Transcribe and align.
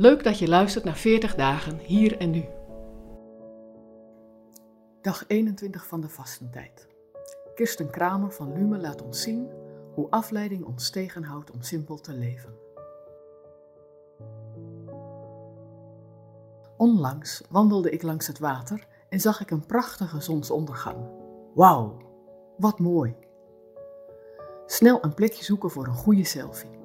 Leuk 0.00 0.24
dat 0.24 0.38
je 0.38 0.48
luistert 0.48 0.84
naar 0.84 0.96
40 0.96 1.34
dagen 1.34 1.78
hier 1.78 2.18
en 2.18 2.30
nu. 2.30 2.44
Dag 5.00 5.24
21 5.26 5.86
van 5.86 6.00
de 6.00 6.08
vastentijd. 6.08 6.88
Kirsten 7.54 7.90
Kramer 7.90 8.32
van 8.32 8.52
Lume 8.52 8.78
laat 8.78 9.02
ons 9.02 9.22
zien 9.22 9.50
hoe 9.94 10.10
afleiding 10.10 10.64
ons 10.64 10.90
tegenhoudt 10.90 11.50
om 11.50 11.62
simpel 11.62 12.00
te 12.00 12.12
leven. 12.12 12.54
Onlangs 16.76 17.42
wandelde 17.50 17.90
ik 17.90 18.02
langs 18.02 18.26
het 18.26 18.38
water 18.38 18.86
en 19.08 19.20
zag 19.20 19.40
ik 19.40 19.50
een 19.50 19.66
prachtige 19.66 20.20
zonsondergang. 20.20 21.10
Wauw, 21.54 21.96
wat 22.56 22.78
mooi! 22.78 23.16
Snel 24.66 25.04
een 25.04 25.14
plekje 25.14 25.44
zoeken 25.44 25.70
voor 25.70 25.86
een 25.86 25.94
goede 25.94 26.24
selfie. 26.24 26.77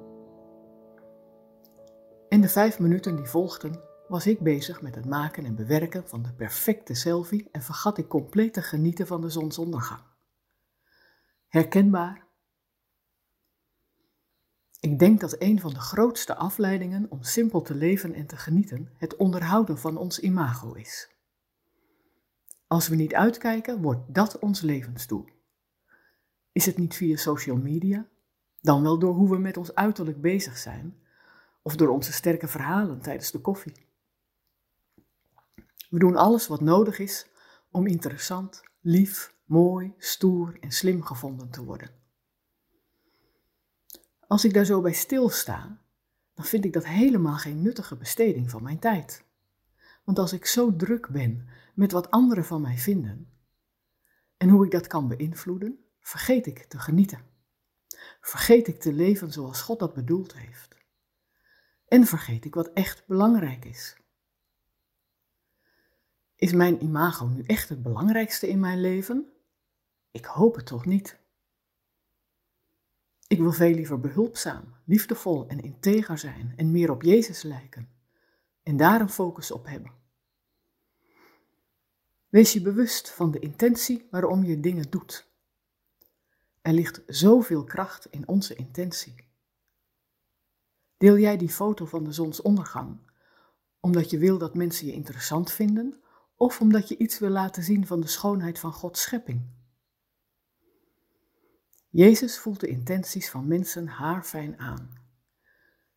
In 2.34 2.40
de 2.40 2.48
vijf 2.48 2.78
minuten 2.78 3.16
die 3.16 3.26
volgden 3.26 3.80
was 4.08 4.26
ik 4.26 4.40
bezig 4.40 4.82
met 4.82 4.94
het 4.94 5.04
maken 5.04 5.44
en 5.44 5.54
bewerken 5.54 6.08
van 6.08 6.22
de 6.22 6.32
perfecte 6.32 6.94
selfie 6.94 7.48
en 7.52 7.62
vergat 7.62 7.98
ik 7.98 8.08
compleet 8.08 8.52
te 8.52 8.62
genieten 8.62 9.06
van 9.06 9.20
de 9.20 9.28
zonsondergang. 9.28 10.02
Herkenbaar? 11.48 12.26
Ik 14.80 14.98
denk 14.98 15.20
dat 15.20 15.36
een 15.38 15.60
van 15.60 15.72
de 15.72 15.80
grootste 15.80 16.34
afleidingen 16.34 17.06
om 17.10 17.22
simpel 17.22 17.62
te 17.62 17.74
leven 17.74 18.14
en 18.14 18.26
te 18.26 18.36
genieten 18.36 18.88
het 18.96 19.16
onderhouden 19.16 19.78
van 19.78 19.96
ons 19.96 20.20
imago 20.20 20.72
is. 20.72 21.10
Als 22.66 22.88
we 22.88 22.96
niet 22.96 23.14
uitkijken, 23.14 23.82
wordt 23.82 24.14
dat 24.14 24.38
ons 24.38 24.60
levensdoel. 24.60 25.24
Is 26.52 26.66
het 26.66 26.78
niet 26.78 26.94
via 26.94 27.16
social 27.16 27.56
media? 27.56 28.08
Dan 28.60 28.82
wel 28.82 28.98
door 28.98 29.14
hoe 29.14 29.30
we 29.30 29.38
met 29.38 29.56
ons 29.56 29.74
uiterlijk 29.74 30.20
bezig 30.20 30.58
zijn 30.58 31.02
of 31.64 31.76
door 31.76 31.88
onze 31.88 32.12
sterke 32.12 32.48
verhalen 32.48 33.00
tijdens 33.00 33.30
de 33.30 33.40
koffie. 33.40 33.86
We 35.90 35.98
doen 35.98 36.16
alles 36.16 36.46
wat 36.46 36.60
nodig 36.60 36.98
is 36.98 37.26
om 37.70 37.86
interessant, 37.86 38.62
lief, 38.80 39.34
mooi, 39.44 39.94
stoer 39.98 40.56
en 40.60 40.72
slim 40.72 41.02
gevonden 41.02 41.50
te 41.50 41.64
worden. 41.64 41.90
Als 44.26 44.44
ik 44.44 44.54
daar 44.54 44.64
zo 44.64 44.80
bij 44.80 44.92
stilsta, 44.92 45.82
dan 46.34 46.44
vind 46.44 46.64
ik 46.64 46.72
dat 46.72 46.86
helemaal 46.86 47.36
geen 47.36 47.62
nuttige 47.62 47.96
besteding 47.96 48.50
van 48.50 48.62
mijn 48.62 48.78
tijd. 48.78 49.24
Want 50.04 50.18
als 50.18 50.32
ik 50.32 50.46
zo 50.46 50.76
druk 50.76 51.08
ben 51.08 51.48
met 51.74 51.92
wat 51.92 52.10
anderen 52.10 52.44
van 52.44 52.60
mij 52.60 52.78
vinden 52.78 53.30
en 54.36 54.48
hoe 54.48 54.64
ik 54.64 54.70
dat 54.70 54.86
kan 54.86 55.08
beïnvloeden, 55.08 55.78
vergeet 56.00 56.46
ik 56.46 56.64
te 56.64 56.78
genieten. 56.78 57.20
Vergeet 58.20 58.66
ik 58.66 58.80
te 58.80 58.92
leven 58.92 59.32
zoals 59.32 59.62
God 59.62 59.78
dat 59.78 59.94
bedoeld 59.94 60.34
heeft. 60.34 60.73
En 61.94 62.06
vergeet 62.06 62.44
ik 62.44 62.54
wat 62.54 62.72
echt 62.72 63.06
belangrijk 63.06 63.64
is. 63.64 63.96
Is 66.36 66.52
mijn 66.52 66.82
imago 66.82 67.26
nu 67.26 67.42
echt 67.42 67.68
het 67.68 67.82
belangrijkste 67.82 68.48
in 68.48 68.60
mijn 68.60 68.80
leven? 68.80 69.32
Ik 70.10 70.24
hoop 70.24 70.54
het 70.54 70.66
toch 70.66 70.84
niet. 70.84 71.18
Ik 73.26 73.38
wil 73.38 73.52
veel 73.52 73.74
liever 73.74 74.00
behulpzaam, 74.00 74.74
liefdevol 74.84 75.48
en 75.48 75.60
integer 75.60 76.18
zijn 76.18 76.52
en 76.56 76.70
meer 76.70 76.90
op 76.90 77.02
Jezus 77.02 77.42
lijken 77.42 77.88
en 78.62 78.76
daar 78.76 79.00
een 79.00 79.10
focus 79.10 79.50
op 79.50 79.66
hebben. 79.66 79.92
Wees 82.28 82.52
je 82.52 82.62
bewust 82.62 83.10
van 83.10 83.30
de 83.30 83.38
intentie 83.38 84.08
waarom 84.10 84.44
je 84.44 84.60
dingen 84.60 84.90
doet. 84.90 85.28
Er 86.62 86.72
ligt 86.72 87.02
zoveel 87.06 87.64
kracht 87.64 88.06
in 88.10 88.28
onze 88.28 88.54
intentie. 88.54 89.32
Deel 91.04 91.18
jij 91.18 91.36
die 91.36 91.48
foto 91.48 91.86
van 91.86 92.04
de 92.04 92.12
zonsondergang 92.12 92.98
omdat 93.80 94.10
je 94.10 94.18
wil 94.18 94.38
dat 94.38 94.54
mensen 94.54 94.86
je 94.86 94.92
interessant 94.92 95.52
vinden 95.52 96.02
of 96.36 96.60
omdat 96.60 96.88
je 96.88 96.96
iets 96.96 97.18
wil 97.18 97.28
laten 97.28 97.62
zien 97.62 97.86
van 97.86 98.00
de 98.00 98.06
schoonheid 98.06 98.58
van 98.58 98.72
Gods 98.72 99.02
schepping? 99.02 99.50
Jezus 101.88 102.38
voelt 102.38 102.60
de 102.60 102.66
intenties 102.66 103.30
van 103.30 103.46
mensen 103.46 103.86
haarfijn 103.86 104.58
aan. 104.58 104.90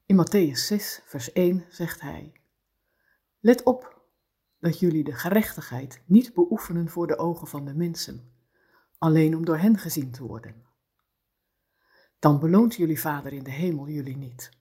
In 0.05 0.25
Matthäus 0.25 0.59
6, 0.65 1.01
vers 1.05 1.31
1 1.31 1.65
zegt 1.69 2.01
hij: 2.01 2.31
Let 3.39 3.63
op 3.63 4.01
dat 4.59 4.79
jullie 4.79 5.03
de 5.03 5.13
gerechtigheid 5.13 6.01
niet 6.05 6.33
beoefenen 6.33 6.89
voor 6.89 7.07
de 7.07 7.17
ogen 7.17 7.47
van 7.47 7.65
de 7.65 7.73
mensen, 7.73 8.31
alleen 8.97 9.35
om 9.35 9.45
door 9.45 9.57
hen 9.57 9.77
gezien 9.77 10.11
te 10.11 10.23
worden. 10.23 10.65
Dan 12.19 12.39
beloont 12.39 12.75
jullie 12.75 12.99
Vader 12.99 13.33
in 13.33 13.43
de 13.43 13.51
hemel 13.51 13.87
jullie 13.87 14.17
niet. 14.17 14.55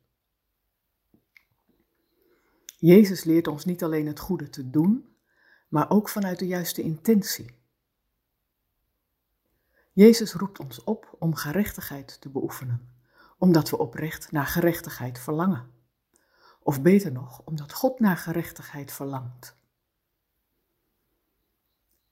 Jezus 2.76 3.24
leert 3.24 3.48
ons 3.48 3.64
niet 3.64 3.82
alleen 3.82 4.06
het 4.06 4.18
goede 4.18 4.50
te 4.50 4.70
doen, 4.70 5.16
maar 5.68 5.90
ook 5.90 6.08
vanuit 6.08 6.38
de 6.38 6.46
juiste 6.46 6.82
intentie. 6.82 7.58
Jezus 9.92 10.32
roept 10.32 10.58
ons 10.58 10.84
op 10.84 11.16
om 11.18 11.34
gerechtigheid 11.34 12.20
te 12.20 12.28
beoefenen, 12.28 12.90
omdat 13.38 13.70
we 13.70 13.78
oprecht 13.78 14.32
naar 14.32 14.46
gerechtigheid 14.46 15.18
verlangen. 15.18 15.70
Of 16.62 16.82
beter 16.82 17.12
nog, 17.12 17.42
omdat 17.44 17.72
God 17.72 18.00
naar 18.00 18.16
gerechtigheid 18.16 18.92
verlangt. 18.92 19.56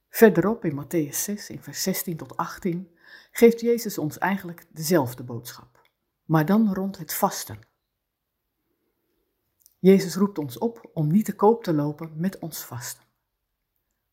Verderop 0.08 0.64
in 0.64 0.84
Matthäus 0.84 1.16
6, 1.16 1.50
in 1.50 1.62
vers 1.62 1.82
16 1.82 2.16
tot 2.16 2.36
18, 2.36 2.96
geeft 3.31 3.60
Jezus 3.60 3.98
ons 3.98 4.19
eigenlijk 4.19 4.66
dezelfde 4.70 5.22
boodschap, 5.22 5.91
maar 6.25 6.46
dan 6.46 6.75
rond 6.75 6.98
het 6.98 7.14
vasten. 7.14 7.58
Jezus 9.84 10.17
roept 10.17 10.39
ons 10.39 10.59
op 10.59 10.91
om 10.95 11.06
niet 11.06 11.25
te 11.25 11.34
koop 11.34 11.62
te 11.62 11.75
lopen 11.75 12.12
met 12.15 12.39
ons 12.39 12.65
vasten. 12.65 13.05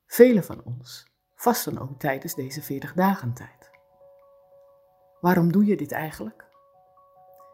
Velen 0.06 0.44
van 0.44 0.62
ons 0.64 1.08
vasten 1.36 1.78
ook 1.78 2.00
tijdens 2.00 2.36
deze 2.36 2.62
40 2.62 2.94
dagen 2.94 3.34
tijd. 3.34 3.72
Waarom 5.22 5.52
doe 5.52 5.66
je 5.66 5.78
dit 5.78 5.92
eigenlijk? 5.92 6.46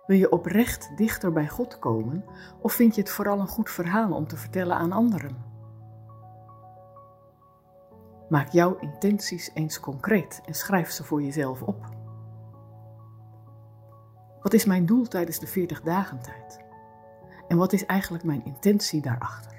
Wil 0.05 0.17
je 0.17 0.31
oprecht 0.31 0.97
dichter 0.97 1.31
bij 1.31 1.47
God 1.47 1.79
komen 1.79 2.25
of 2.61 2.73
vind 2.73 2.95
je 2.95 3.01
het 3.01 3.09
vooral 3.09 3.39
een 3.39 3.47
goed 3.47 3.69
verhaal 3.69 4.13
om 4.13 4.27
te 4.27 4.37
vertellen 4.37 4.75
aan 4.75 4.91
anderen? 4.91 5.45
Maak 8.29 8.51
jouw 8.51 8.77
intenties 8.79 9.51
eens 9.53 9.79
concreet 9.79 10.41
en 10.45 10.53
schrijf 10.53 10.91
ze 10.91 11.03
voor 11.03 11.21
jezelf 11.21 11.61
op. 11.61 11.85
Wat 14.41 14.53
is 14.53 14.65
mijn 14.65 14.85
doel 14.85 15.07
tijdens 15.07 15.39
de 15.39 15.47
40 15.47 15.81
dagen 15.81 16.21
tijd? 16.21 16.65
En 17.47 17.57
wat 17.57 17.73
is 17.73 17.85
eigenlijk 17.85 18.23
mijn 18.23 18.45
intentie 18.45 19.01
daarachter? 19.01 19.56